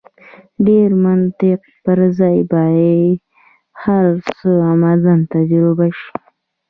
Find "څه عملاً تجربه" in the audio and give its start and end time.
4.37-5.87